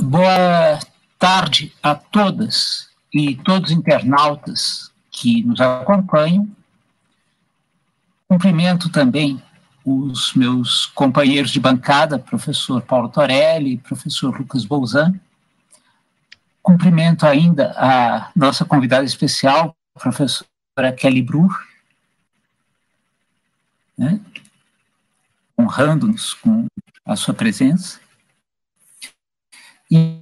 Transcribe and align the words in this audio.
Boa 0.00 0.78
tarde 1.18 1.74
a 1.82 1.92
todas 1.92 2.88
e 3.12 3.34
todos 3.34 3.70
os 3.70 3.76
internautas 3.76 4.92
que 5.10 5.42
nos 5.42 5.60
acompanham. 5.60 6.48
Cumprimento 8.28 8.88
também 8.90 9.42
os 9.84 10.34
meus 10.34 10.86
companheiros 10.86 11.50
de 11.50 11.58
bancada, 11.58 12.16
professor 12.16 12.80
Paulo 12.82 13.08
Torelli, 13.08 13.78
professor 13.78 14.38
Lucas 14.38 14.64
Bolzan. 14.64 15.18
Cumprimento 16.62 17.26
ainda 17.26 17.72
a 17.76 18.30
nossa 18.36 18.64
convidada 18.64 19.04
especial, 19.04 19.76
professora 19.94 20.92
Kelly 20.96 21.22
Bru, 21.22 21.48
né, 23.98 24.20
honrando-nos 25.58 26.34
com 26.34 26.66
a 27.04 27.16
sua 27.16 27.34
presença. 27.34 28.05
E 29.90 30.20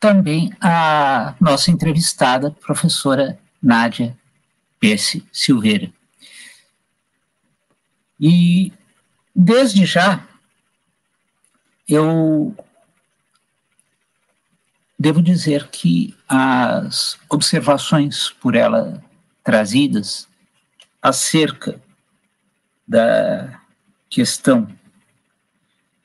também 0.00 0.52
a 0.60 1.34
nossa 1.40 1.70
entrevistada, 1.70 2.50
professora 2.50 3.38
Nádia 3.62 4.16
Pesse 4.78 5.26
Silveira. 5.32 5.92
E, 8.20 8.72
desde 9.34 9.84
já, 9.84 10.26
eu 11.88 12.54
devo 14.98 15.22
dizer 15.22 15.68
que 15.68 16.16
as 16.28 17.18
observações 17.28 18.30
por 18.30 18.54
ela 18.54 19.02
trazidas 19.42 20.28
acerca 21.00 21.80
da 22.86 23.60
questão 24.10 24.68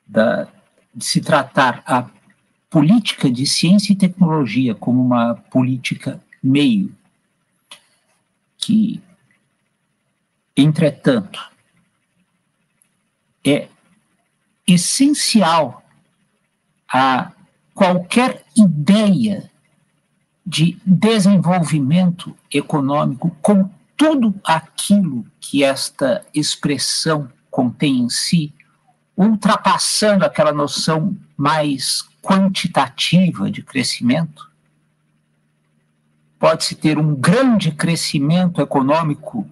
da, 0.06 0.48
se 1.00 1.22
tratar 1.22 1.84
a 1.86 2.10
política 2.70 3.30
de 3.30 3.46
ciência 3.46 3.94
e 3.94 3.96
tecnologia 3.96 4.74
como 4.74 5.02
uma 5.02 5.36
política 5.36 6.22
meio, 6.42 6.96
que, 8.58 9.02
entretanto, 10.56 11.40
é 13.46 13.68
essencial 14.68 15.84
a 16.92 17.32
qualquer 17.74 18.46
ideia 18.56 19.52
de 20.46 20.78
desenvolvimento 20.86 22.36
econômico 22.52 23.36
com 23.42 23.70
tudo 23.96 24.34
aquilo 24.44 25.26
que 25.40 25.64
esta 25.64 26.26
expressão 26.34 27.30
contém 27.50 28.00
em 28.00 28.10
si, 28.10 28.54
ultrapassando 29.16 30.26
aquela 30.26 30.52
noção 30.52 31.16
mais 31.38 32.04
quantitativa 32.22 33.52
de 33.52 33.62
crescimento, 33.62 34.50
pode-se 36.40 36.76
ter 36.76 36.98
um 36.98 37.16
grande 37.16 37.72
crescimento 37.72 38.62
econômico 38.62 39.48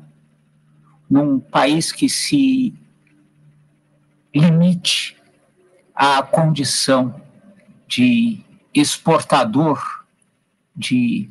num 1.09 1.39
país 1.39 1.91
que 1.91 2.09
se 2.09 2.73
limite 4.33 5.17
à 5.93 6.23
condição 6.23 7.21
de 7.87 8.39
exportador 8.73 10.05
de 10.75 11.29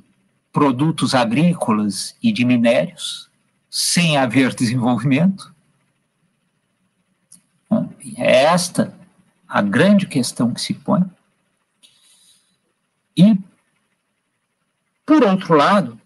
produtos 0.52 1.14
agrícolas 1.14 2.14
e 2.22 2.30
de 2.32 2.44
minérios, 2.44 3.30
sem 3.70 4.16
haver 4.16 4.52
desenvolvimento? 4.56 5.54
É 8.16 8.44
esta 8.44 8.94
a 9.48 9.60
grande 9.60 10.06
questão 10.06 10.54
que 10.54 10.60
se 10.60 10.74
põe. 10.74 11.02
E, 13.16 13.36
por 15.04 15.24
outro 15.24 15.54
lado, 15.54 16.00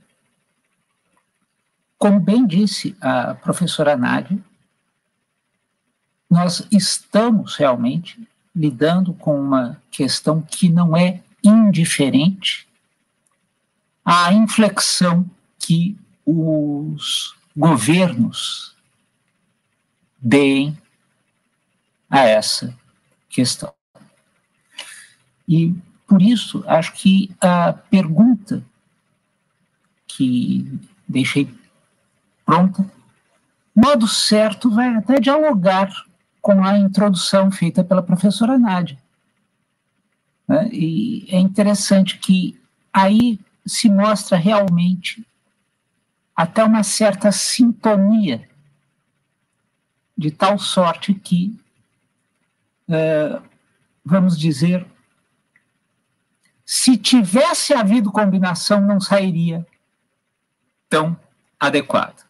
como 1.98 2.19
bem 2.19 2.47
disse 2.47 2.96
a 3.01 3.35
professora 3.35 3.96
Nádia, 3.96 4.39
nós 6.29 6.67
estamos 6.70 7.55
realmente 7.57 8.27
lidando 8.55 9.13
com 9.14 9.41
uma 9.41 9.80
questão 9.91 10.41
que 10.42 10.68
não 10.68 10.97
é 10.97 11.23
indiferente 11.42 12.67
à 14.05 14.33
inflexão 14.33 15.29
que 15.58 15.97
os 16.27 17.36
governos 17.57 18.74
deem 20.18 20.77
a 22.14 22.29
essa 22.29 22.73
questão. 23.29 23.75
E 25.48 25.75
por 26.07 26.23
isso, 26.23 26.63
acho 26.67 26.92
que 26.92 27.35
a 27.41 27.73
pergunta 27.73 28.64
que 30.07 30.80
deixei 31.08 31.53
pronta, 32.47 32.89
modo 33.74 34.07
certo, 34.07 34.70
vai 34.70 34.95
até 34.95 35.19
dialogar 35.19 35.91
com 36.41 36.63
a 36.63 36.79
introdução 36.79 37.51
feita 37.51 37.83
pela 37.83 38.03
professora 38.03 38.57
Nádia. 38.57 38.98
Né? 40.47 40.69
E 40.73 41.27
é 41.30 41.39
interessante 41.39 42.19
que 42.19 42.61
aí 42.92 43.41
se 43.67 43.89
mostra 43.89 44.36
realmente 44.36 45.27
até 46.36 46.63
uma 46.63 46.83
certa 46.85 47.33
sintonia, 47.33 48.48
de 50.17 50.30
tal 50.30 50.58
sorte 50.58 51.13
que, 51.13 51.58
vamos 54.05 54.39
dizer, 54.39 54.86
se 56.64 56.96
tivesse 56.96 57.74
havido 57.74 58.11
combinação, 58.11 58.80
não 58.80 59.00
sairia 59.00 59.67
tão 60.89 61.17
adequado. 61.58 62.24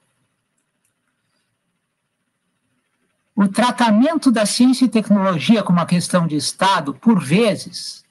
O 3.36 3.48
tratamento 3.48 4.30
da 4.30 4.46
ciência 4.46 4.84
e 4.84 4.88
tecnologia 4.88 5.62
como 5.62 5.78
uma 5.78 5.86
questão 5.86 6.26
de 6.26 6.36
Estado, 6.36 6.94
por 6.94 7.20
vezes, 7.20 8.04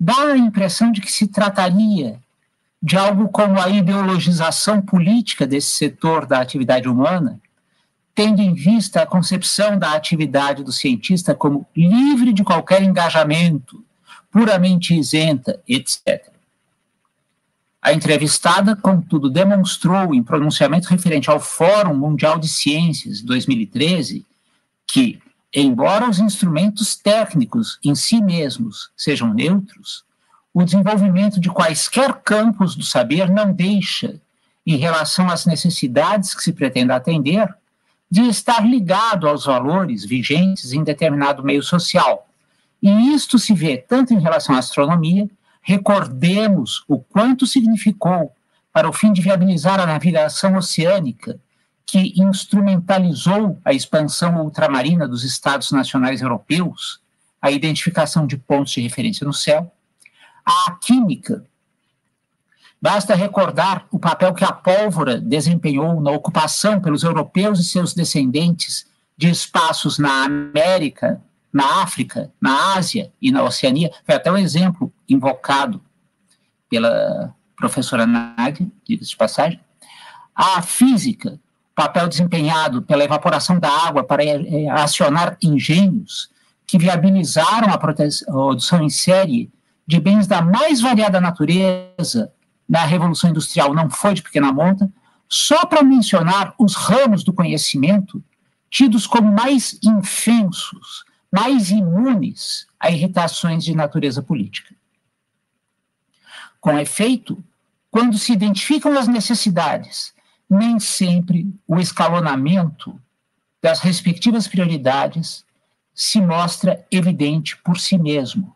dá 0.00 0.32
a 0.32 0.36
impressão 0.36 0.90
de 0.90 1.02
que 1.02 1.12
se 1.12 1.28
trataria 1.28 2.18
de 2.82 2.96
algo 2.96 3.28
como 3.28 3.60
a 3.60 3.68
ideologização 3.68 4.80
política 4.80 5.46
desse 5.46 5.70
setor 5.70 6.26
da 6.26 6.40
atividade 6.40 6.88
humana, 6.88 7.40
tendo 8.14 8.40
em 8.40 8.54
vista 8.54 9.02
a 9.02 9.06
concepção 9.06 9.78
da 9.78 9.92
atividade 9.94 10.62
do 10.62 10.70
cientista 10.70 11.34
como 11.34 11.66
livre 11.76 12.32
de 12.32 12.44
qualquer 12.44 12.82
engajamento, 12.82 13.84
puramente 14.30 14.94
isenta, 14.94 15.60
etc. 15.66 16.32
A 17.82 17.92
entrevistada, 17.92 18.74
contudo, 18.74 19.28
demonstrou 19.28 20.14
em 20.14 20.22
pronunciamento 20.22 20.88
referente 20.88 21.28
ao 21.28 21.40
Fórum 21.40 21.94
Mundial 21.94 22.38
de 22.38 22.48
Ciências 22.48 23.20
2013 23.20 24.24
que, 24.86 25.20
embora 25.52 26.08
os 26.08 26.18
instrumentos 26.18 26.94
técnicos 26.94 27.78
em 27.84 27.94
si 27.94 28.22
mesmos 28.22 28.90
sejam 28.96 29.34
neutros, 29.34 30.04
o 30.52 30.62
desenvolvimento 30.62 31.40
de 31.40 31.50
quaisquer 31.50 32.14
campos 32.22 32.76
do 32.76 32.84
saber 32.84 33.28
não 33.28 33.52
deixa, 33.52 34.20
em 34.66 34.76
relação 34.76 35.28
às 35.28 35.44
necessidades 35.44 36.32
que 36.32 36.42
se 36.42 36.52
pretende 36.52 36.92
atender, 36.92 37.52
de 38.14 38.28
estar 38.28 38.64
ligado 38.64 39.26
aos 39.26 39.44
valores 39.44 40.04
vigentes 40.04 40.72
em 40.72 40.84
determinado 40.84 41.42
meio 41.42 41.64
social. 41.64 42.28
E 42.80 43.12
isto 43.12 43.40
se 43.40 43.52
vê 43.52 43.76
tanto 43.76 44.14
em 44.14 44.20
relação 44.20 44.54
à 44.54 44.60
astronomia, 44.60 45.28
recordemos 45.60 46.84
o 46.86 47.00
quanto 47.00 47.44
significou 47.44 48.32
para 48.72 48.88
o 48.88 48.92
fim 48.92 49.12
de 49.12 49.20
viabilizar 49.20 49.80
a 49.80 49.86
navegação 49.86 50.56
oceânica 50.56 51.40
que 51.84 52.14
instrumentalizou 52.16 53.58
a 53.64 53.72
expansão 53.72 54.44
ultramarina 54.44 55.08
dos 55.08 55.24
Estados 55.24 55.72
nacionais 55.72 56.22
europeus, 56.22 57.00
a 57.42 57.50
identificação 57.50 58.28
de 58.28 58.36
pontos 58.36 58.74
de 58.74 58.80
referência 58.80 59.26
no 59.26 59.34
céu, 59.34 59.74
a 60.46 60.70
química. 60.80 61.44
Basta 62.84 63.14
recordar 63.14 63.86
o 63.90 63.98
papel 63.98 64.34
que 64.34 64.44
a 64.44 64.52
pólvora 64.52 65.18
desempenhou 65.18 66.02
na 66.02 66.10
ocupação 66.10 66.82
pelos 66.82 67.02
europeus 67.02 67.58
e 67.58 67.64
seus 67.64 67.94
descendentes 67.94 68.84
de 69.16 69.30
espaços 69.30 69.98
na 69.98 70.24
América, 70.24 71.18
na 71.50 71.82
África, 71.82 72.30
na 72.38 72.74
Ásia 72.74 73.10
e 73.22 73.32
na 73.32 73.42
Oceania. 73.42 73.90
Foi 74.04 74.14
até 74.14 74.30
um 74.30 74.36
exemplo 74.36 74.92
invocado 75.08 75.80
pela 76.68 77.34
professora 77.56 78.06
Nádia, 78.06 78.70
de 78.86 79.16
passagem. 79.16 79.58
A 80.34 80.60
física, 80.60 81.40
papel 81.74 82.06
desempenhado 82.06 82.82
pela 82.82 83.02
evaporação 83.02 83.58
da 83.58 83.70
água 83.70 84.04
para 84.04 84.22
é, 84.22 84.68
acionar 84.68 85.38
engenhos 85.42 86.28
que 86.66 86.76
viabilizaram 86.76 87.72
a 87.72 87.78
produção 87.78 88.82
em 88.82 88.90
série 88.90 89.50
de 89.86 89.98
bens 89.98 90.26
da 90.26 90.42
mais 90.42 90.82
variada 90.82 91.18
natureza 91.18 92.30
na 92.68 92.84
Revolução 92.84 93.30
Industrial 93.30 93.72
não 93.74 93.90
foi 93.90 94.14
de 94.14 94.22
pequena 94.22 94.52
monta, 94.52 94.90
só 95.28 95.66
para 95.66 95.82
mencionar 95.82 96.54
os 96.58 96.74
ramos 96.74 97.24
do 97.24 97.32
conhecimento 97.32 98.22
tidos 98.70 99.06
como 99.06 99.32
mais 99.32 99.78
infensos, 99.82 101.04
mais 101.30 101.70
imunes 101.70 102.66
a 102.78 102.90
irritações 102.90 103.64
de 103.64 103.74
natureza 103.74 104.22
política. 104.22 104.74
Com 106.60 106.78
efeito, 106.78 107.42
quando 107.90 108.18
se 108.18 108.32
identificam 108.32 108.98
as 108.98 109.06
necessidades, 109.06 110.12
nem 110.48 110.80
sempre 110.80 111.54
o 111.66 111.78
escalonamento 111.78 113.00
das 113.62 113.80
respectivas 113.80 114.48
prioridades 114.48 115.44
se 115.94 116.20
mostra 116.20 116.84
evidente 116.90 117.56
por 117.58 117.78
si 117.78 117.96
mesmo. 117.96 118.54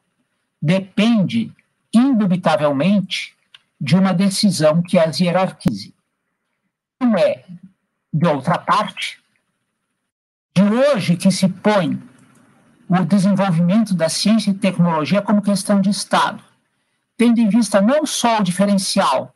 Depende, 0.61 1.53
indubitavelmente, 1.95 3.38
de 3.81 3.95
uma 3.95 4.13
decisão 4.13 4.83
que 4.83 4.99
as 4.99 5.21
hierarquize. 5.21 5.95
Não 7.01 7.17
é, 7.17 7.45
de 8.13 8.27
outra 8.27 8.59
parte, 8.59 9.23
de 10.55 10.63
hoje 10.63 11.17
que 11.17 11.31
se 11.31 11.49
põe 11.49 12.01
o 12.89 13.05
desenvolvimento 13.05 13.95
da 13.95 14.09
ciência 14.09 14.51
e 14.51 14.55
tecnologia 14.55 15.23
como 15.23 15.43
questão 15.43 15.81
de 15.81 15.91
Estado, 15.91 16.43
tendo 17.17 17.39
em 17.39 17.49
vista 17.49 17.81
não 17.81 18.05
só 18.07 18.41
o 18.41 18.43
diferencial 18.43 19.35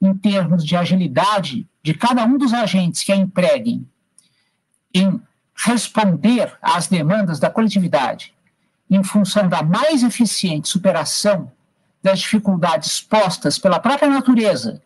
em 0.00 0.14
termos 0.14 0.64
de 0.64 0.76
agilidade 0.76 1.68
de 1.82 1.94
cada 1.94 2.24
um 2.24 2.36
dos 2.36 2.52
agentes 2.52 3.04
que 3.04 3.12
a 3.12 3.16
empreguem 3.16 3.88
em 4.92 5.20
responder 5.56 6.56
às 6.60 6.88
demandas 6.88 7.38
da 7.38 7.50
coletividade 7.50 8.34
em 8.90 9.02
função 9.02 9.48
da 9.48 9.62
mais 9.62 10.02
eficiente 10.02 10.68
superação 10.68 11.50
das 12.04 12.20
dificuldades 12.20 13.00
postas 13.00 13.58
pela 13.58 13.80
própria 13.80 14.10
natureza, 14.10 14.82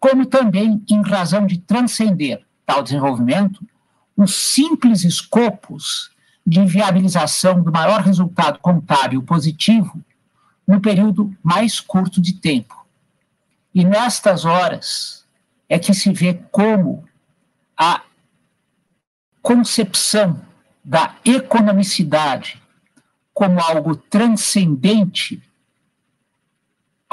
como 0.00 0.24
também 0.24 0.82
em 0.88 1.02
razão 1.02 1.46
de 1.46 1.58
transcender 1.58 2.42
tal 2.64 2.82
desenvolvimento 2.82 3.62
os 4.16 4.34
simples 4.34 5.04
escopos 5.04 6.10
de 6.46 6.64
viabilização 6.64 7.62
do 7.62 7.70
maior 7.70 8.00
resultado 8.00 8.58
contábil 8.60 9.22
positivo 9.22 10.02
no 10.66 10.80
período 10.80 11.36
mais 11.42 11.80
curto 11.80 12.18
de 12.18 12.32
tempo. 12.34 12.74
E 13.74 13.84
nestas 13.84 14.46
horas 14.46 15.26
é 15.68 15.78
que 15.78 15.92
se 15.92 16.12
vê 16.14 16.34
como 16.50 17.04
a 17.76 18.02
concepção 19.42 20.40
da 20.82 21.14
economicidade 21.24 22.62
como 23.34 23.60
algo 23.60 23.96
transcendente 23.96 25.42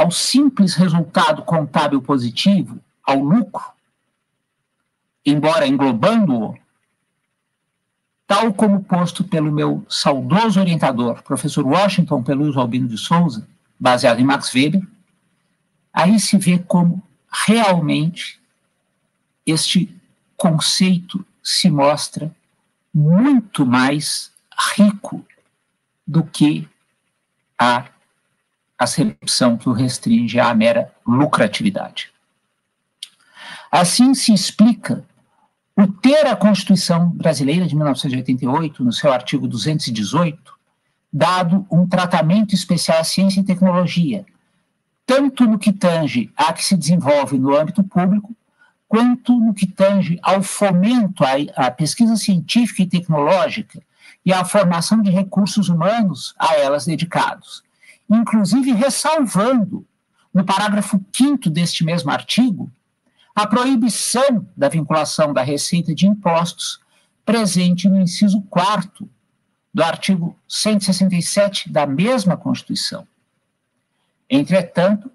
ao 0.02 0.10
simples 0.10 0.74
resultado 0.74 1.44
contábil 1.44 2.02
positivo, 2.02 2.80
ao 3.04 3.20
lucro, 3.20 3.64
embora 5.24 5.68
englobando-o, 5.68 6.58
tal 8.26 8.52
como 8.52 8.84
posto 8.84 9.24
pelo 9.24 9.52
meu 9.52 9.86
saudoso 9.88 10.60
orientador, 10.60 11.22
professor 11.22 11.64
Washington 11.64 12.24
Peluso 12.24 12.60
Albino 12.60 12.88
de 12.88 12.98
Souza, 12.98 13.48
baseado 13.80 14.20
em 14.20 14.24
Max 14.24 14.52
Weber, 14.56 14.82
aí 15.94 16.20
se 16.20 16.36
vê 16.36 16.58
como 16.58 17.04
realmente 17.32 18.42
este 19.46 19.96
conceito 20.36 21.24
se 21.44 21.70
mostra 21.70 22.36
muito 22.92 23.68
mais 23.68 24.32
rico 24.76 25.24
do 26.08 26.24
que 26.24 26.68
a 27.60 27.91
acepção 28.84 29.58
que 29.58 29.70
o 29.70 29.74
restringe 29.74 30.40
à 30.40 30.54
mera 30.54 30.92
lucratividade. 31.06 32.12
Assim 33.72 34.14
se 34.14 34.34
explica 34.34 35.06
o 35.76 35.88
ter 35.88 36.28
a 36.28 36.36
Constituição 36.36 37.10
brasileira 37.10 37.66
de 37.66 37.76
1988, 37.76 38.84
no 38.84 38.92
seu 38.92 39.12
artigo 39.12 39.48
218, 39.48 40.54
dado 41.12 41.66
um 41.72 41.88
tratamento 41.88 42.54
especial 42.54 43.00
à 43.00 43.04
ciência 43.04 43.40
e 43.40 43.46
tecnologia, 43.46 44.26
tanto 45.06 45.46
no 45.46 45.60
que 45.60 45.72
tange 45.72 46.32
a 46.36 46.54
que 46.54 46.64
se 46.64 46.76
desenvolve 46.76 47.38
no 47.38 47.56
âmbito 47.56 47.84
público, 47.84 48.36
quanto 48.88 49.40
no 49.40 49.54
que 49.54 49.66
tange 49.66 50.20
ao 50.22 50.42
fomento 50.42 51.24
à, 51.24 51.68
à 51.68 51.72
pesquisa 51.72 52.16
científica 52.16 52.82
e 52.82 52.88
tecnológica 52.88 53.82
e 54.26 54.34
à 54.34 54.44
formação 54.44 55.02
de 55.02 55.10
recursos 55.10 55.70
humanos 55.70 56.36
a 56.38 56.56
elas 56.56 56.86
dedicados, 56.86 57.64
inclusive 58.16 58.72
ressalvando, 58.72 59.86
no 60.34 60.46
parágrafo 60.46 61.00
5 61.14 61.50
deste 61.50 61.84
mesmo 61.84 62.12
artigo, 62.12 62.72
a 63.36 63.48
proibição 63.48 64.46
da 64.56 64.70
vinculação 64.70 65.34
da 65.34 65.42
receita 65.42 65.96
de 65.96 66.08
impostos 66.08 66.80
presente 67.26 67.88
no 67.88 68.00
inciso 68.00 68.42
4 68.50 69.10
do 69.74 69.84
artigo 69.84 70.38
167 70.48 71.72
da 71.72 71.86
mesma 71.86 72.36
Constituição. 72.36 73.08
Entretanto, 74.30 75.10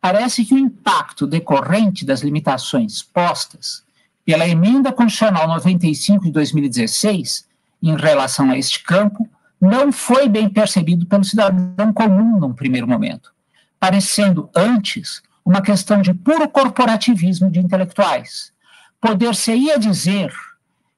parece 0.00 0.44
que 0.44 0.54
o 0.54 0.58
impacto 0.58 1.26
decorrente 1.26 2.04
das 2.04 2.20
limitações 2.20 3.02
postas 3.02 3.82
pela 4.24 4.48
Emenda 4.48 4.92
Constitucional 4.92 5.48
95 5.48 6.24
de 6.24 6.32
2016 6.32 7.46
em 7.82 7.96
relação 7.96 8.50
a 8.50 8.58
este 8.58 8.82
campo 8.82 9.28
não 9.60 9.90
foi 9.90 10.28
bem 10.28 10.48
percebido 10.48 11.06
pelo 11.06 11.24
cidadão 11.24 11.92
comum 11.92 12.38
num 12.38 12.52
primeiro 12.52 12.86
momento, 12.86 13.32
parecendo 13.78 14.48
antes 14.54 15.22
uma 15.44 15.62
questão 15.62 16.00
de 16.00 16.12
puro 16.14 16.48
corporativismo 16.48 17.50
de 17.50 17.58
intelectuais. 17.58 18.52
Poder-se-ia 19.00 19.78
dizer 19.78 20.32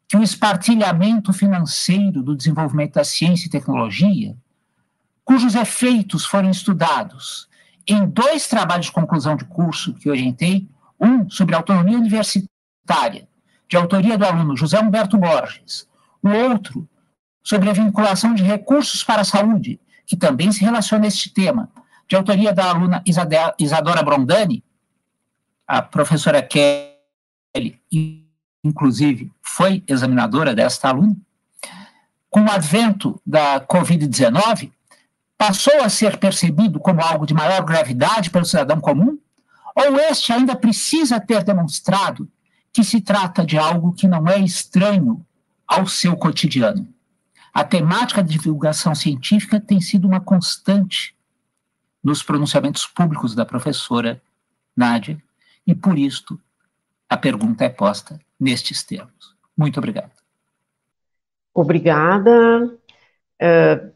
que 0.08 0.16
o 0.16 0.22
espartilhamento 0.22 1.32
financeiro 1.32 2.22
do 2.22 2.34
desenvolvimento 2.34 2.94
da 2.94 3.04
ciência 3.04 3.46
e 3.46 3.50
tecnologia, 3.50 4.36
cujos 5.24 5.54
efeitos 5.54 6.26
foram 6.26 6.50
estudados 6.50 7.48
em 7.86 8.06
dois 8.06 8.46
trabalhos 8.48 8.86
de 8.86 8.92
conclusão 8.92 9.36
de 9.36 9.44
curso 9.44 9.94
que 9.94 10.10
orientei, 10.10 10.68
um 11.00 11.30
sobre 11.30 11.54
autonomia 11.54 11.96
universitária, 11.96 13.28
de 13.68 13.76
autoria 13.76 14.18
do 14.18 14.24
aluno 14.24 14.56
José 14.56 14.78
Humberto 14.80 15.16
Borges, 15.16 15.88
o 16.22 16.28
outro 16.28 16.88
sobre 17.42 17.70
a 17.70 17.72
vinculação 17.72 18.34
de 18.34 18.42
recursos 18.42 19.02
para 19.02 19.22
a 19.22 19.24
saúde, 19.24 19.80
que 20.06 20.16
também 20.16 20.50
se 20.52 20.64
relaciona 20.64 21.04
a 21.04 21.08
este 21.08 21.30
tema, 21.30 21.70
de 22.08 22.16
autoria 22.16 22.52
da 22.52 22.68
aluna 22.68 23.02
Isadora 23.58 24.02
Brondani, 24.02 24.64
a 25.66 25.80
professora 25.80 26.42
Kelly, 26.42 27.78
inclusive, 28.64 29.30
foi 29.40 29.84
examinadora 29.86 30.54
desta 30.54 30.88
aluna, 30.88 31.16
com 32.28 32.42
o 32.42 32.50
advento 32.50 33.20
da 33.26 33.60
Covid-19, 33.60 34.70
passou 35.36 35.82
a 35.82 35.88
ser 35.88 36.18
percebido 36.18 36.78
como 36.78 37.00
algo 37.00 37.26
de 37.26 37.32
maior 37.32 37.64
gravidade 37.64 38.30
pelo 38.30 38.44
cidadão 38.44 38.80
comum? 38.80 39.18
Ou 39.74 39.98
este 39.98 40.32
ainda 40.32 40.54
precisa 40.54 41.18
ter 41.18 41.42
demonstrado 41.42 42.28
que 42.72 42.84
se 42.84 43.00
trata 43.00 43.44
de 43.44 43.56
algo 43.56 43.92
que 43.92 44.06
não 44.06 44.28
é 44.28 44.38
estranho 44.38 45.24
ao 45.66 45.86
seu 45.86 46.16
cotidiano? 46.16 46.86
A 47.52 47.64
temática 47.64 48.22
de 48.22 48.38
divulgação 48.38 48.94
científica 48.94 49.60
tem 49.60 49.80
sido 49.80 50.06
uma 50.06 50.20
constante 50.20 51.16
nos 52.02 52.22
pronunciamentos 52.22 52.86
públicos 52.86 53.34
da 53.34 53.44
professora 53.44 54.20
Nádia, 54.76 55.22
e 55.66 55.74
por 55.74 55.98
isto 55.98 56.40
a 57.08 57.16
pergunta 57.16 57.64
é 57.64 57.68
posta 57.68 58.18
nestes 58.38 58.82
termos. 58.82 59.36
Muito 59.56 59.78
obrigado. 59.78 60.12
Obrigada. 61.52 62.66
Uh, 63.42 63.92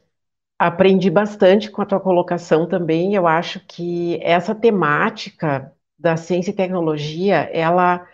aprendi 0.59 1.09
bastante 1.11 1.71
com 1.71 1.81
a 1.81 1.87
tua 1.87 2.01
colocação 2.01 2.69
também. 2.69 3.15
Eu 3.15 3.27
acho 3.27 3.61
que 3.67 4.19
essa 4.23 4.55
temática 4.55 5.73
da 5.99 6.17
ciência 6.17 6.51
e 6.51 6.55
tecnologia, 6.55 7.49
ela, 7.53 8.07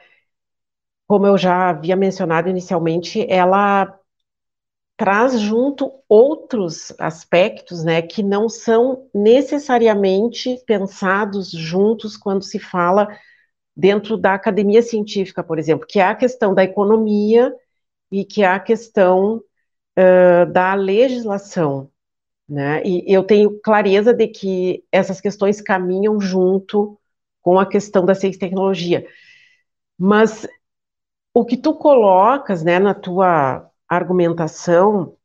como 1.07 1.27
eu 1.27 1.37
já 1.37 1.71
havia 1.71 1.97
mencionado 1.97 2.49
inicialmente, 2.49 3.27
ela 3.29 4.00
traz 5.01 5.41
junto 5.41 5.91
outros 6.07 6.93
aspectos, 6.99 7.83
né, 7.83 8.03
que 8.03 8.23
não 8.23 8.51
são 8.51 9.09
necessariamente 9.15 10.63
pensados 10.67 11.51
juntos 11.51 12.19
quando 12.19 12.43
se 12.43 12.59
fala 12.59 13.09
dentro 13.75 14.19
da 14.19 14.35
academia 14.35 14.83
científica, 14.83 15.43
por 15.43 15.59
exemplo, 15.59 15.87
que 15.89 16.01
é 16.01 16.03
a 16.03 16.15
questão 16.15 16.53
da 16.53 16.65
economia 16.65 17.51
e 18.13 18.27
que 18.27 18.43
é 18.43 18.47
a 18.49 18.61
questão 18.61 19.43
uh, 19.99 20.53
da 20.53 20.75
legislação, 20.75 21.91
né, 22.47 22.83
e 22.85 23.03
eu 23.07 23.25
tenho 23.25 23.59
clareza 23.63 24.13
de 24.13 24.29
que 24.29 24.85
essas 24.93 25.19
questões 25.19 25.63
caminham 25.63 26.21
junto 26.21 27.01
com 27.41 27.59
a 27.59 27.65
questão 27.65 28.05
da 28.05 28.15
ciência 28.15 28.37
e 28.37 28.41
tecnologia, 28.41 29.07
mas 29.97 30.47
o 31.33 31.43
que 31.43 31.57
tu 31.57 31.73
colocas, 31.73 32.63
né, 32.63 32.79
na 32.79 32.93
tua 32.93 33.70
argumentação 33.91 35.17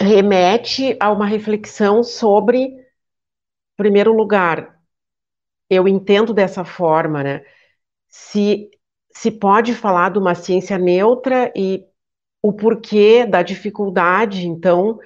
remete 0.00 0.96
a 1.00 1.10
uma 1.10 1.26
reflexão 1.26 2.02
sobre, 2.02 2.58
em 2.64 2.84
primeiro 3.76 4.12
lugar, 4.14 4.80
eu 5.68 5.88
entendo 5.88 6.32
dessa 6.32 6.64
forma, 6.64 7.22
né? 7.22 7.44
Se 8.08 8.70
se 9.14 9.30
pode 9.30 9.74
falar 9.74 10.10
de 10.10 10.18
uma 10.18 10.34
ciência 10.34 10.78
neutra 10.78 11.52
e 11.54 11.84
o 12.42 12.52
porquê 12.52 13.26
da 13.26 13.42
dificuldade, 13.42 14.48
então, 14.48 14.98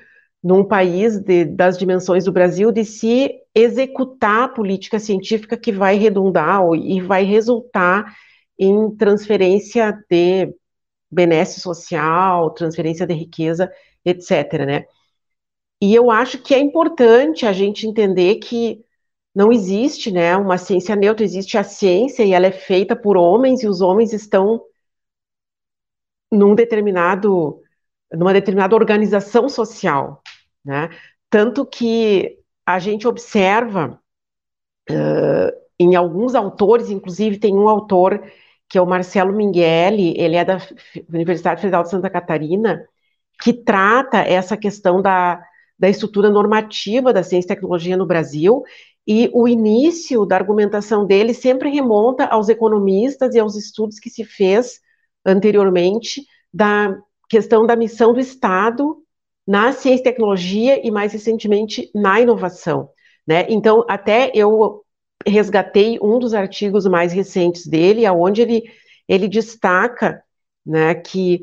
num 0.42 0.64
país 0.64 1.18
de, 1.18 1.44
das 1.44 1.76
dimensões 1.76 2.24
do 2.24 2.32
Brasil, 2.32 2.70
de 2.70 2.84
se 2.84 3.30
executar 3.52 4.44
a 4.44 4.48
política 4.48 4.98
científica 4.98 5.56
que 5.56 5.72
vai 5.72 5.96
redundar 5.96 6.62
e 6.74 7.00
vai 7.00 7.24
resultar 7.24 8.14
em 8.58 8.94
transferência 8.96 9.92
de 10.08 10.54
benesse 11.10 11.60
social, 11.60 12.50
transferência 12.50 13.06
de 13.06 13.14
riqueza, 13.14 13.70
etc. 14.04 14.64
Né? 14.66 14.86
E 15.80 15.94
eu 15.94 16.10
acho 16.10 16.38
que 16.42 16.54
é 16.54 16.58
importante 16.58 17.46
a 17.46 17.52
gente 17.52 17.86
entender 17.86 18.36
que 18.36 18.84
não 19.34 19.52
existe 19.52 20.10
né, 20.10 20.34
uma 20.36 20.56
ciência 20.56 20.96
neutra, 20.96 21.24
existe 21.24 21.58
a 21.58 21.64
ciência 21.64 22.24
e 22.24 22.32
ela 22.32 22.46
é 22.46 22.52
feita 22.52 22.96
por 22.96 23.16
homens 23.16 23.62
e 23.62 23.68
os 23.68 23.82
homens 23.82 24.12
estão 24.14 24.62
num 26.32 26.54
determinado, 26.54 27.60
numa 28.12 28.32
determinada 28.32 28.74
organização 28.74 29.48
social, 29.48 30.22
né? 30.64 30.88
Tanto 31.30 31.66
que 31.66 32.38
a 32.64 32.78
gente 32.78 33.06
observa 33.06 34.00
uh, 34.90 35.66
em 35.78 35.94
alguns 35.94 36.34
autores, 36.34 36.90
inclusive 36.90 37.38
tem 37.38 37.54
um 37.54 37.68
autor 37.68 38.22
que 38.68 38.78
é 38.78 38.82
o 38.82 38.86
Marcelo 38.86 39.32
Minghelli, 39.32 40.14
ele 40.18 40.36
é 40.36 40.44
da 40.44 40.58
Universidade 41.08 41.60
Federal 41.60 41.82
de 41.82 41.90
Santa 41.90 42.10
Catarina, 42.10 42.84
que 43.40 43.52
trata 43.52 44.18
essa 44.18 44.56
questão 44.56 45.00
da, 45.00 45.42
da 45.78 45.88
estrutura 45.88 46.30
normativa 46.30 47.12
da 47.12 47.22
ciência 47.22 47.46
e 47.46 47.54
tecnologia 47.54 47.96
no 47.96 48.06
Brasil, 48.06 48.62
e 49.06 49.30
o 49.32 49.46
início 49.46 50.26
da 50.26 50.36
argumentação 50.36 51.06
dele 51.06 51.32
sempre 51.32 51.70
remonta 51.70 52.24
aos 52.24 52.48
economistas 52.48 53.34
e 53.34 53.38
aos 53.38 53.54
estudos 53.54 54.00
que 54.00 54.10
se 54.10 54.24
fez 54.24 54.80
anteriormente 55.24 56.26
da 56.52 56.98
questão 57.28 57.66
da 57.66 57.76
missão 57.76 58.12
do 58.12 58.20
Estado 58.20 58.96
na 59.46 59.72
ciência 59.72 60.00
e 60.00 60.04
tecnologia 60.04 60.84
e 60.84 60.90
mais 60.90 61.12
recentemente 61.12 61.88
na 61.94 62.20
inovação, 62.20 62.90
né? 63.26 63.46
Então, 63.48 63.84
até 63.88 64.32
eu 64.34 64.84
resgatei 65.26 65.98
um 66.00 66.18
dos 66.18 66.34
artigos 66.34 66.86
mais 66.86 67.12
recentes 67.12 67.66
dele, 67.66 68.06
aonde 68.06 68.42
ele 68.42 68.62
ele 69.08 69.28
destaca, 69.28 70.22
né, 70.64 70.94
que 70.94 71.40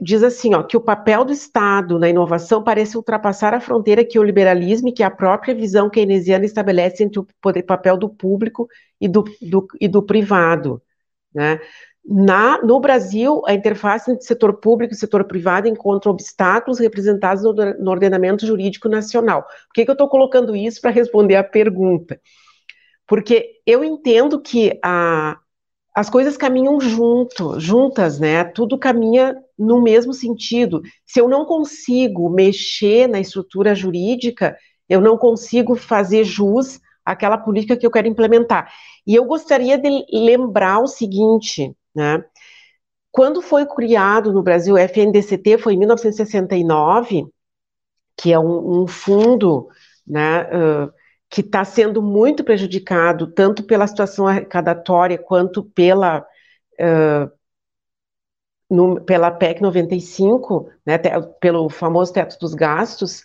diz 0.00 0.22
assim, 0.22 0.54
ó, 0.54 0.62
que 0.62 0.76
o 0.76 0.80
papel 0.80 1.24
do 1.24 1.32
Estado 1.32 1.98
na 1.98 2.08
inovação 2.08 2.62
parece 2.62 2.96
ultrapassar 2.96 3.54
a 3.54 3.60
fronteira 3.60 4.04
que 4.04 4.18
o 4.18 4.22
liberalismo 4.22 4.88
e 4.88 4.92
que 4.92 5.02
a 5.02 5.10
própria 5.10 5.54
visão 5.54 5.88
keynesiana 5.88 6.44
estabelece 6.44 7.02
entre 7.02 7.20
o 7.20 7.26
poder, 7.40 7.62
papel 7.62 7.96
do 7.96 8.08
público 8.08 8.68
e 9.00 9.08
do, 9.08 9.24
do, 9.40 9.66
e 9.80 9.88
do 9.88 10.02
privado, 10.02 10.82
né? 11.34 11.60
Na, 12.08 12.62
no 12.62 12.78
Brasil, 12.78 13.42
a 13.48 13.52
interface 13.52 14.12
entre 14.12 14.24
setor 14.24 14.60
público 14.60 14.94
e 14.94 14.96
setor 14.96 15.24
privado 15.24 15.66
encontra 15.66 16.08
obstáculos 16.08 16.78
representados 16.78 17.42
no, 17.42 17.52
no 17.52 17.90
ordenamento 17.90 18.46
jurídico 18.46 18.88
nacional. 18.88 19.42
Por 19.42 19.74
que, 19.74 19.84
que 19.84 19.90
eu 19.90 19.94
estou 19.94 20.08
colocando 20.08 20.54
isso 20.54 20.80
para 20.80 20.92
responder 20.92 21.34
a 21.34 21.42
pergunta? 21.42 22.20
Porque 23.06 23.60
eu 23.66 23.84
entendo 23.84 24.40
que 24.40 24.78
a, 24.82 25.38
as 25.94 26.10
coisas 26.10 26.36
caminham 26.36 26.80
junto, 26.80 27.58
juntas, 27.60 28.18
né? 28.18 28.44
Tudo 28.44 28.78
caminha 28.78 29.34
no 29.58 29.82
mesmo 29.82 30.12
sentido. 30.12 30.82
Se 31.06 31.20
eu 31.20 31.28
não 31.28 31.44
consigo 31.44 32.28
mexer 32.28 33.08
na 33.08 33.20
estrutura 33.20 33.74
jurídica, 33.74 34.56
eu 34.88 35.00
não 35.00 35.16
consigo 35.16 35.74
fazer 35.74 36.24
jus 36.24 36.80
àquela 37.04 37.38
política 37.38 37.76
que 37.76 37.86
eu 37.86 37.90
quero 37.90 38.08
implementar. 38.08 38.70
E 39.06 39.14
eu 39.14 39.24
gostaria 39.24 39.78
de 39.78 40.04
lembrar 40.12 40.80
o 40.80 40.86
seguinte, 40.86 41.74
né? 41.94 42.24
Quando 43.10 43.40
foi 43.40 43.64
criado 43.64 44.30
no 44.30 44.42
Brasil 44.42 44.74
o 44.74 44.78
FNDCT, 44.78 45.56
foi 45.56 45.72
em 45.72 45.78
1969, 45.78 47.26
que 48.14 48.30
é 48.30 48.38
um, 48.38 48.82
um 48.82 48.86
fundo, 48.86 49.68
né, 50.06 50.42
uh, 50.42 50.92
que 51.28 51.40
está 51.40 51.64
sendo 51.64 52.00
muito 52.02 52.44
prejudicado, 52.44 53.26
tanto 53.26 53.64
pela 53.64 53.86
situação 53.86 54.26
arrecadatória 54.26 55.18
quanto 55.18 55.62
pela, 55.62 56.20
uh, 56.80 57.30
no, 58.70 59.00
pela 59.00 59.30
PEC 59.30 59.60
95, 59.60 60.70
né, 60.84 60.98
te, 60.98 61.10
pelo 61.40 61.68
famoso 61.68 62.12
teto 62.12 62.38
dos 62.38 62.54
gastos, 62.54 63.22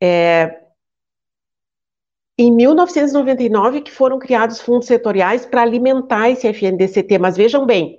é, 0.00 0.60
em 2.38 2.52
1999 2.52 3.80
que 3.80 3.90
foram 3.90 4.18
criados 4.18 4.60
fundos 4.60 4.86
setoriais 4.86 5.44
para 5.44 5.62
alimentar 5.62 6.30
esse 6.30 6.46
FNDCT, 6.46 7.18
mas 7.18 7.36
vejam 7.36 7.66
bem, 7.66 7.98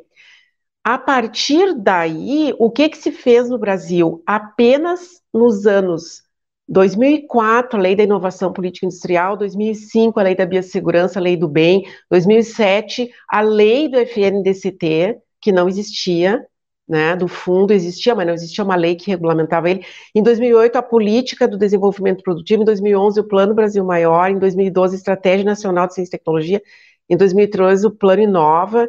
a 0.83 0.97
partir 0.97 1.73
daí, 1.75 2.55
o 2.57 2.71
que, 2.71 2.89
que 2.89 2.97
se 2.97 3.11
fez 3.11 3.49
no 3.49 3.57
Brasil? 3.57 4.23
Apenas 4.25 5.21
nos 5.33 5.67
anos 5.67 6.23
2004, 6.69 7.79
a 7.79 7.81
Lei 7.81 7.95
da 7.95 8.03
Inovação 8.03 8.53
Política 8.53 8.85
Industrial, 8.85 9.35
2005, 9.35 10.19
a 10.19 10.23
Lei 10.23 10.35
da 10.35 10.45
Biossegurança, 10.45 11.19
a 11.19 11.21
Lei 11.21 11.35
do 11.35 11.47
Bem, 11.47 11.83
2007, 12.11 13.09
a 13.27 13.41
Lei 13.41 13.89
do 13.89 13.97
FNDCT, 13.97 15.17
que 15.41 15.51
não 15.51 15.67
existia, 15.67 16.45
né, 16.87 17.15
do 17.15 17.27
fundo 17.27 17.73
existia, 17.73 18.13
mas 18.13 18.27
não 18.27 18.33
existia 18.33 18.63
uma 18.63 18.75
lei 18.75 18.95
que 18.95 19.09
regulamentava 19.09 19.69
ele. 19.69 19.85
Em 20.13 20.21
2008, 20.21 20.75
a 20.75 20.81
Política 20.81 21.47
do 21.47 21.57
Desenvolvimento 21.57 22.23
Produtivo, 22.23 22.61
em 22.61 22.65
2011, 22.65 23.19
o 23.19 23.23
Plano 23.23 23.53
Brasil 23.53 23.83
Maior, 23.83 24.29
em 24.29 24.39
2012, 24.39 24.95
a 24.95 24.97
Estratégia 24.97 25.45
Nacional 25.45 25.87
de 25.87 25.95
Ciência 25.95 26.09
e 26.15 26.17
Tecnologia, 26.19 26.61
em 27.09 27.17
2013, 27.17 27.87
o 27.87 27.91
Plano 27.91 28.21
Inova, 28.21 28.87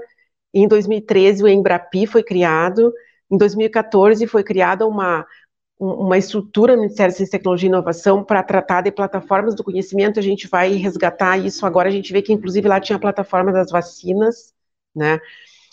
em 0.52 0.68
2013, 0.68 1.42
o 1.42 1.48
Embrapi 1.48 2.06
foi 2.06 2.22
criado, 2.22 2.92
em 3.30 3.38
2014, 3.38 4.26
foi 4.26 4.42
criada 4.42 4.86
uma 4.86 5.24
uma 5.80 6.18
estrutura 6.18 6.74
no 6.74 6.82
Ministério 6.82 7.10
de 7.10 7.16
Ciência, 7.16 7.38
Tecnologia 7.38 7.66
e 7.66 7.70
Inovação 7.70 8.22
para 8.22 8.42
tratar 8.42 8.82
de 8.82 8.92
plataformas 8.92 9.54
do 9.54 9.64
conhecimento, 9.64 10.18
a 10.18 10.22
gente 10.22 10.46
vai 10.46 10.74
resgatar 10.74 11.38
isso 11.38 11.64
agora, 11.64 11.88
a 11.88 11.92
gente 11.92 12.12
vê 12.12 12.20
que 12.20 12.34
inclusive 12.34 12.68
lá 12.68 12.78
tinha 12.78 12.96
a 12.96 13.00
plataforma 13.00 13.50
das 13.50 13.70
vacinas, 13.70 14.52
né? 14.94 15.18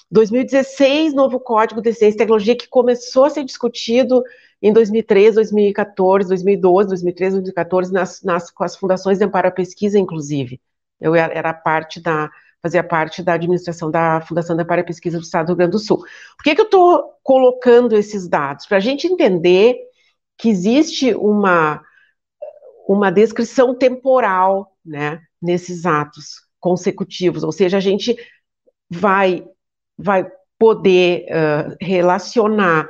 2016, 0.09 1.13
novo 1.13 1.41
Código 1.41 1.81
de 1.81 1.91
Ciência 1.91 2.15
e 2.15 2.19
Tecnologia 2.19 2.55
que 2.55 2.69
começou 2.69 3.25
a 3.25 3.29
ser 3.29 3.43
discutido 3.43 4.23
em 4.61 4.71
2013, 4.71 5.35
2014, 5.35 6.29
2012, 6.29 6.87
2013, 6.87 7.35
2014, 7.35 7.91
nas, 7.91 8.23
nas, 8.23 8.49
com 8.49 8.63
as 8.63 8.77
fundações 8.77 9.17
de 9.17 9.25
amparo 9.25 9.49
à 9.49 9.51
pesquisa, 9.51 9.99
inclusive. 9.99 10.61
Eu 11.01 11.13
era 11.13 11.53
parte 11.53 11.99
da, 11.99 12.29
fazia 12.61 12.81
parte 12.81 13.21
da 13.21 13.33
administração 13.33 13.91
da 13.91 14.21
Fundação 14.21 14.55
de 14.55 14.63
Amparo 14.63 14.81
à 14.81 14.83
Pesquisa 14.85 15.17
do 15.17 15.23
Estado 15.23 15.47
do 15.47 15.49
Rio 15.49 15.57
Grande 15.57 15.71
do 15.71 15.79
Sul. 15.79 15.97
Por 15.97 16.43
que, 16.45 16.55
que 16.55 16.61
eu 16.61 16.65
estou 16.65 17.13
colocando 17.21 17.95
esses 17.95 18.27
dados? 18.27 18.65
Para 18.65 18.77
a 18.77 18.79
gente 18.79 19.05
entender 19.05 19.77
que 20.37 20.49
existe 20.49 21.13
uma, 21.15 21.81
uma 22.87 23.11
descrição 23.11 23.75
temporal 23.75 24.75
né, 24.85 25.21
nesses 25.41 25.85
atos 25.85 26.41
consecutivos, 26.59 27.43
ou 27.43 27.51
seja, 27.51 27.77
a 27.77 27.81
gente 27.81 28.15
vai, 28.89 29.45
vai 29.97 30.29
poder 30.57 31.25
uh, 31.25 31.75
relacionar 31.79 32.89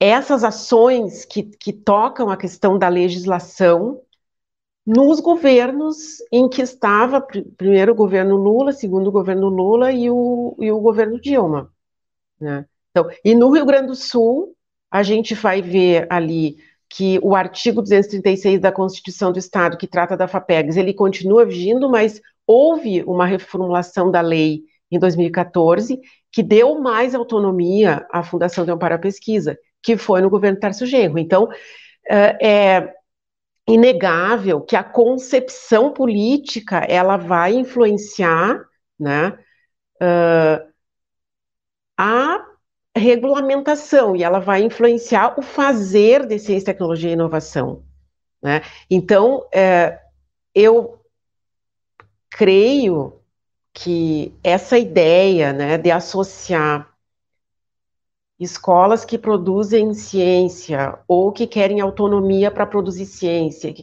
essas 0.00 0.44
ações 0.44 1.24
que, 1.24 1.42
que 1.42 1.72
tocam 1.72 2.30
a 2.30 2.36
questão 2.36 2.78
da 2.78 2.88
legislação 2.88 4.00
nos 4.86 5.20
governos 5.20 6.18
em 6.30 6.48
que 6.48 6.60
estava, 6.60 7.20
primeiro 7.56 7.92
o 7.92 7.96
governo 7.96 8.36
Lula, 8.36 8.72
segundo 8.72 9.08
o 9.08 9.12
governo 9.12 9.48
Lula 9.48 9.90
e 9.92 10.10
o, 10.10 10.54
e 10.58 10.70
o 10.70 10.80
governo 10.80 11.18
Dilma. 11.18 11.72
Né? 12.38 12.66
Então, 12.90 13.08
e 13.24 13.34
no 13.34 13.50
Rio 13.50 13.64
Grande 13.64 13.88
do 13.88 13.94
Sul, 13.94 14.54
a 14.90 15.02
gente 15.02 15.34
vai 15.34 15.62
ver 15.62 16.06
ali 16.10 16.58
que 16.96 17.18
o 17.24 17.34
artigo 17.34 17.82
236 17.82 18.60
da 18.60 18.70
Constituição 18.70 19.32
do 19.32 19.38
Estado, 19.38 19.76
que 19.76 19.86
trata 19.86 20.16
da 20.16 20.28
FAPEGS, 20.28 20.76
ele 20.76 20.94
continua 20.94 21.44
vigindo, 21.44 21.90
mas 21.90 22.20
houve 22.46 23.02
uma 23.02 23.26
reformulação 23.26 24.12
da 24.12 24.20
lei 24.20 24.62
em 24.88 24.98
2014 24.98 26.00
que 26.30 26.40
deu 26.40 26.78
mais 26.78 27.12
autonomia 27.12 28.06
à 28.12 28.22
Fundação 28.22 28.64
de 28.64 28.70
Amparo 28.70 28.94
à 28.94 28.98
Pesquisa, 28.98 29.58
que 29.82 29.96
foi 29.96 30.20
no 30.20 30.30
governo 30.30 30.60
Tarso 30.60 30.86
Genro. 30.86 31.18
Então, 31.18 31.48
é 32.08 32.92
inegável 33.66 34.60
que 34.60 34.76
a 34.76 34.84
concepção 34.84 35.92
política 35.92 36.78
ela 36.88 37.16
vai 37.16 37.54
influenciar 37.54 38.62
né, 38.96 39.36
a 41.98 42.53
regulamentação 42.96 44.14
e 44.14 44.22
ela 44.22 44.38
vai 44.38 44.62
influenciar 44.62 45.38
o 45.38 45.42
fazer 45.42 46.26
de 46.26 46.38
ciência, 46.38 46.66
tecnologia 46.66 47.10
e 47.10 47.14
inovação. 47.14 47.82
Né? 48.42 48.62
Então, 48.90 49.46
é, 49.52 50.00
eu 50.54 51.00
creio 52.30 53.20
que 53.72 54.32
essa 54.42 54.78
ideia 54.78 55.52
né, 55.52 55.76
de 55.76 55.90
associar 55.90 56.94
escolas 58.38 59.04
que 59.04 59.18
produzem 59.18 59.94
ciência 59.94 60.98
ou 61.08 61.32
que 61.32 61.46
querem 61.46 61.80
autonomia 61.80 62.50
para 62.50 62.66
produzir 62.66 63.06
ciência, 63.06 63.72
que, 63.72 63.82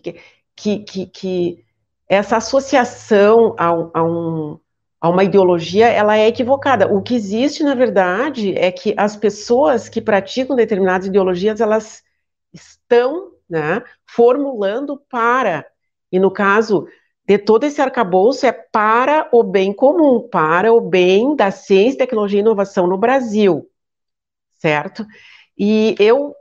que, 0.56 0.80
que, 0.80 1.06
que, 1.08 1.66
essa 2.08 2.38
associação 2.38 3.56
a, 3.58 3.68
a 3.68 4.04
um, 4.04 4.60
a 5.02 5.10
uma 5.10 5.24
ideologia, 5.24 5.88
ela 5.88 6.16
é 6.16 6.28
equivocada. 6.28 6.88
O 6.88 7.02
que 7.02 7.16
existe, 7.16 7.64
na 7.64 7.74
verdade, 7.74 8.54
é 8.56 8.72
que 8.72 8.94
as 8.96 9.16
pessoas 9.16 9.90
que 9.90 10.00
praticam 10.00 10.56
determinadas 10.56 11.08
ideologias, 11.08 11.60
elas 11.60 12.04
estão 12.54 13.32
né, 13.50 13.84
formulando 14.06 15.02
para, 15.10 15.66
e 16.12 16.20
no 16.20 16.32
caso 16.32 16.88
de 17.26 17.38
todo 17.40 17.64
esse 17.64 17.82
arcabouço 17.82 18.46
é 18.46 18.52
para 18.52 19.28
o 19.32 19.44
bem 19.44 19.74
comum, 19.74 20.28
para 20.30 20.72
o 20.72 20.80
bem 20.80 21.36
da 21.36 21.50
ciência, 21.50 21.98
tecnologia 21.98 22.40
e 22.40 22.42
inovação 22.42 22.86
no 22.86 22.98
Brasil, 22.98 23.68
certo? 24.58 25.06
E 25.58 25.96
eu 26.00 26.36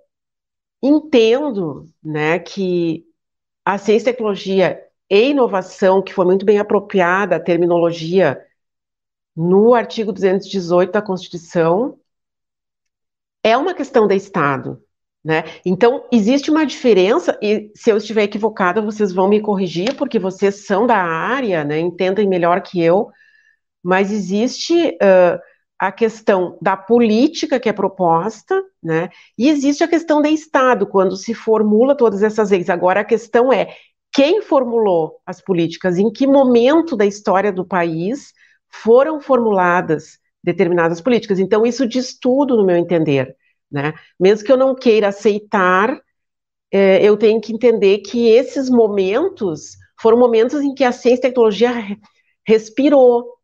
entendo, 0.83 1.87
né, 2.03 2.39
que 2.39 3.07
a 3.65 3.79
ciência, 3.79 4.13
tecnologia 4.13 4.85
e 5.09 5.31
inovação, 5.31 6.03
que 6.03 6.13
foi 6.13 6.27
muito 6.27 6.45
bem 6.45 6.59
apropriada 6.59 7.37
a 7.37 7.41
terminologia 7.41 8.45
no 9.37 9.75
artigo 9.75 10.13
218 10.13 10.93
da 10.93 11.03
Constituição, 11.03 11.99
é 13.43 13.57
uma 13.57 13.75
questão 13.75 14.07
de 14.07 14.15
Estado. 14.15 14.83
Né? 15.23 15.45
Então, 15.67 16.07
existe 16.11 16.51
uma 16.51 16.65
diferença, 16.65 17.39
e 17.43 17.71
se 17.75 17.91
eu 17.91 17.99
estiver 17.99 18.23
equivocada, 18.23 18.81
vocês 18.81 19.13
vão 19.13 19.29
me 19.29 19.41
corrigir, 19.41 19.95
porque 19.97 20.19
vocês 20.19 20.67
são 20.67 20.87
da 20.87 20.97
área, 20.97 21.63
né, 21.63 21.79
entendem 21.79 22.27
melhor 22.27 22.63
que 22.63 22.83
eu, 22.83 23.11
mas 23.83 24.11
existe 24.11 24.75
uh, 24.75 25.39
a 25.79 25.93
questão 25.93 26.59
da 26.61 26.75
política 26.75 27.61
que 27.61 27.69
é 27.69 27.73
proposta, 27.73 28.63
né, 28.83 29.11
e 29.37 29.51
existe 29.51 29.85
a 29.85 29.89
questão 29.89 30.23
do 30.23 30.29
Estado, 30.29 30.87
quando 30.87 31.15
se 31.17 31.35
formula 31.35 31.95
todas 31.95 32.23
essas 32.23 32.51
leis. 32.51 32.71
Agora, 32.71 33.01
a 33.01 33.05
questão 33.05 33.53
é 33.53 33.77
quem 34.11 34.41
formulou 34.41 35.21
as 35.27 35.41
políticas, 35.43 35.99
em 35.99 36.11
que 36.11 36.27
momento 36.27 36.97
da 36.97 37.05
história 37.05 37.53
do 37.53 37.65
país 37.65 38.33
foram 38.71 39.21
formuladas 39.21 40.19
determinadas 40.43 41.01
políticas. 41.01 41.39
Então, 41.39 41.67
isso 41.67 41.87
diz 41.87 42.19
tudo, 42.19 42.57
no 42.57 42.65
meu 42.65 42.77
entender. 42.77 43.37
Né? 43.71 43.93
Mesmo 44.19 44.45
que 44.45 44.53
eu 44.53 44.57
não 44.57 44.75
queira 44.75 45.09
aceitar, 45.09 46.01
é, 46.71 47.03
eu 47.05 47.17
tenho 47.17 47.41
que 47.41 47.53
entender 47.53 47.99
que 47.99 48.29
esses 48.29 48.71
momentos 48.71 49.77
foram 50.01 50.19
momentos 50.19 50.63
em 50.63 50.75
que 50.75 50.85
a 50.85 50.93
ciência 50.93 51.27
e 51.27 51.27
a 51.27 51.29
tecnologia 51.29 51.73
respirou, 52.47 53.35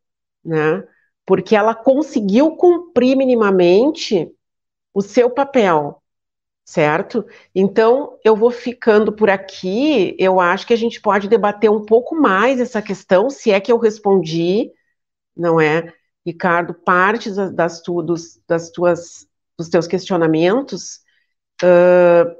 né? 0.43 0.83
porque 1.25 1.55
ela 1.55 1.75
conseguiu 1.75 2.55
cumprir 2.55 3.15
minimamente 3.15 4.31
o 4.93 5.01
seu 5.01 5.29
papel, 5.29 6.01
certo? 6.65 7.25
Então, 7.53 8.17
eu 8.23 8.35
vou 8.35 8.49
ficando 8.49 9.11
por 9.11 9.29
aqui. 9.29 10.15
Eu 10.17 10.39
acho 10.39 10.65
que 10.65 10.73
a 10.73 10.77
gente 10.77 10.99
pode 11.01 11.27
debater 11.27 11.69
um 11.69 11.85
pouco 11.85 12.15
mais 12.15 12.59
essa 12.59 12.81
questão, 12.81 13.29
se 13.29 13.51
é 13.51 13.59
que 13.59 13.71
eu 13.71 13.77
respondi, 13.77 14.71
não 15.37 15.59
é, 15.59 15.93
Ricardo, 16.25 16.73
parte 16.73 17.31
das, 17.31 17.53
das, 17.53 17.81
tu, 17.81 18.01
dos, 18.01 18.39
das 18.47 18.69
tuas 18.69 19.27
dos 19.57 19.69
teus 19.69 19.87
questionamentos, 19.87 20.99
uh, 21.63 22.35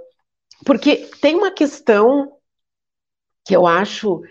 porque 0.65 1.09
tem 1.19 1.35
uma 1.35 1.51
questão 1.51 2.37
que 3.43 3.55
eu 3.55 3.65
acho 3.65 4.21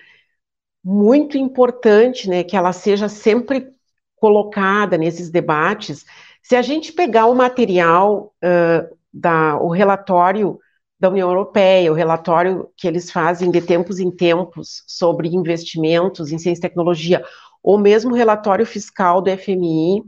muito 0.84 1.36
importante, 1.36 2.28
né, 2.28 2.44
que 2.44 2.56
ela 2.56 2.72
seja 2.72 3.08
sempre 3.08 3.74
colocada 4.16 4.96
nesses 4.96 5.30
debates. 5.30 6.04
Se 6.42 6.54
a 6.54 6.62
gente 6.62 6.92
pegar 6.92 7.26
o 7.26 7.34
material, 7.34 8.34
uh, 8.44 8.96
da, 9.12 9.56
o 9.58 9.68
relatório 9.68 10.60
da 11.00 11.10
União 11.10 11.28
Europeia, 11.28 11.90
o 11.90 11.94
relatório 11.94 12.70
que 12.76 12.86
eles 12.86 13.10
fazem 13.10 13.50
de 13.50 13.60
tempos 13.60 13.98
em 13.98 14.10
tempos 14.10 14.82
sobre 14.86 15.28
investimentos 15.28 16.30
em 16.30 16.38
ciência 16.38 16.60
e 16.60 16.68
tecnologia, 16.68 17.24
ou 17.66 17.76
mesmo 17.76 18.14
relatório 18.14 18.64
fiscal 18.64 19.20
do 19.20 19.30
FMI, 19.30 20.02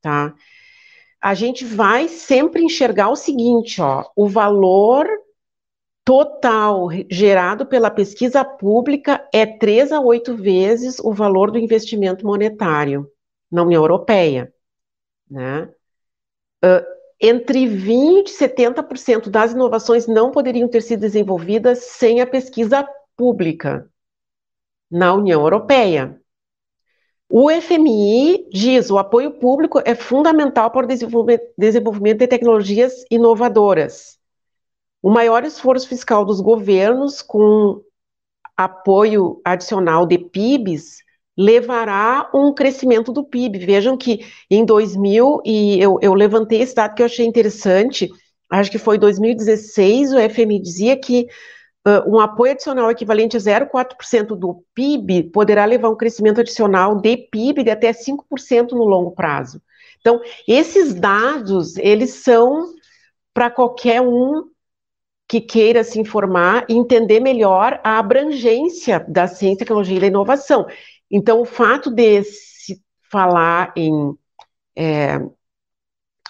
tá? 0.00 0.34
a 1.20 1.34
gente 1.34 1.64
vai 1.64 2.08
sempre 2.08 2.62
enxergar 2.62 3.08
o 3.10 3.16
seguinte, 3.16 3.80
ó, 3.80 4.04
o 4.14 4.28
valor 4.28 5.06
total 6.04 6.88
gerado 7.10 7.66
pela 7.66 7.90
pesquisa 7.90 8.44
pública 8.44 9.28
é 9.32 9.44
três 9.44 9.92
a 9.92 10.00
oito 10.00 10.34
vezes 10.34 10.98
o 11.00 11.12
valor 11.12 11.50
do 11.50 11.58
investimento 11.58 12.24
monetário 12.24 13.10
na 13.50 13.62
União 13.62 13.82
Europeia, 13.82 14.52
né? 15.30 15.68
Uh, 16.64 16.98
entre 17.20 17.66
20 17.66 18.28
e 18.28 18.32
70% 18.32 19.28
das 19.28 19.52
inovações 19.52 20.06
não 20.06 20.30
poderiam 20.30 20.68
ter 20.68 20.82
sido 20.82 21.00
desenvolvidas 21.00 21.78
sem 21.78 22.20
a 22.20 22.26
pesquisa 22.26 22.88
pública 23.16 23.90
na 24.90 25.12
União 25.14 25.42
Europeia. 25.42 26.20
O 27.28 27.50
FMI 27.50 28.48
diz: 28.50 28.90
o 28.90 28.98
apoio 28.98 29.32
público 29.32 29.80
é 29.84 29.94
fundamental 29.94 30.70
para 30.70 30.86
o 30.86 30.88
desenvolvimento, 30.88 32.18
de 32.18 32.26
tecnologias 32.26 33.04
inovadoras. 33.10 34.18
O 35.02 35.10
maior 35.10 35.44
esforço 35.44 35.88
fiscal 35.88 36.24
dos 36.24 36.40
governos, 36.40 37.20
com 37.22 37.82
apoio 38.56 39.40
adicional 39.44 40.06
de 40.06 40.18
PIBs, 40.18 40.98
levará 41.36 42.28
um 42.34 42.52
crescimento 42.52 43.12
do 43.12 43.22
PIB. 43.22 43.58
Vejam 43.58 43.96
que 43.96 44.26
em 44.50 44.64
2000, 44.64 45.42
e 45.44 45.80
eu, 45.80 45.98
eu 46.00 46.14
levantei 46.14 46.62
esse 46.62 46.74
dado 46.74 46.94
que 46.94 47.02
eu 47.02 47.06
achei 47.06 47.26
interessante, 47.26 48.08
acho 48.50 48.70
que 48.70 48.78
foi 48.78 48.98
2016, 48.98 50.12
o 50.14 50.18
FMI 50.18 50.60
dizia 50.60 50.96
que 50.96 51.28
um 52.06 52.18
apoio 52.18 52.52
adicional 52.52 52.90
equivalente 52.90 53.36
a 53.36 53.40
0,4% 53.40 54.36
do 54.36 54.64
PIB 54.74 55.30
poderá 55.30 55.64
levar 55.64 55.88
um 55.88 55.96
crescimento 55.96 56.40
adicional 56.40 56.96
de 56.96 57.16
PIB 57.16 57.64
de 57.64 57.70
até 57.70 57.92
5% 57.92 58.72
no 58.72 58.84
longo 58.84 59.12
prazo. 59.12 59.62
Então, 60.00 60.20
esses 60.46 60.94
dados, 60.94 61.76
eles 61.76 62.10
são 62.10 62.74
para 63.32 63.50
qualquer 63.50 64.00
um 64.00 64.44
que 65.28 65.40
queira 65.40 65.84
se 65.84 66.00
informar 66.00 66.64
e 66.68 66.74
entender 66.74 67.20
melhor 67.20 67.80
a 67.84 67.98
abrangência 67.98 69.04
da 69.08 69.26
ciência, 69.26 69.58
tecnologia 69.58 69.98
e 69.98 70.00
da 70.00 70.06
inovação. 70.06 70.66
Então, 71.10 71.40
o 71.40 71.44
fato 71.44 71.90
de 71.90 72.22
se 72.24 72.82
falar 73.10 73.72
em 73.76 74.16
é, 74.74 75.20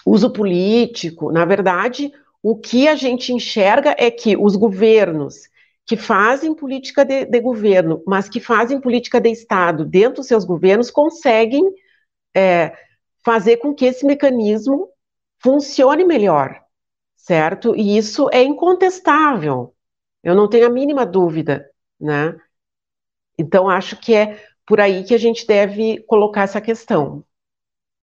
uso 0.05 0.31
político, 0.31 1.31
na 1.31 1.45
verdade, 1.45 2.11
o 2.41 2.57
que 2.57 2.87
a 2.87 2.95
gente 2.95 3.33
enxerga 3.33 3.95
é 3.97 4.09
que 4.09 4.37
os 4.37 4.55
governos 4.55 5.49
que 5.85 5.97
fazem 5.97 6.53
política 6.53 7.03
de, 7.03 7.25
de 7.25 7.39
governo, 7.41 8.03
mas 8.05 8.29
que 8.29 8.39
fazem 8.39 8.79
política 8.79 9.19
de 9.19 9.29
Estado 9.29 9.83
dentro 9.83 10.17
dos 10.17 10.27
seus 10.27 10.45
governos, 10.45 10.91
conseguem 10.91 11.63
é, 12.35 12.77
fazer 13.25 13.57
com 13.57 13.73
que 13.73 13.85
esse 13.85 14.05
mecanismo 14.05 14.89
funcione 15.39 16.05
melhor, 16.05 16.61
certo? 17.15 17.75
E 17.75 17.97
isso 17.97 18.29
é 18.31 18.43
incontestável. 18.43 19.73
Eu 20.23 20.35
não 20.35 20.47
tenho 20.47 20.67
a 20.67 20.69
mínima 20.69 21.05
dúvida, 21.05 21.69
né? 21.99 22.39
Então, 23.37 23.69
acho 23.69 23.97
que 23.97 24.13
é 24.13 24.43
por 24.67 24.79
aí 24.79 25.03
que 25.03 25.15
a 25.15 25.17
gente 25.17 25.47
deve 25.47 26.03
colocar 26.03 26.43
essa 26.43 26.61
questão. 26.61 27.25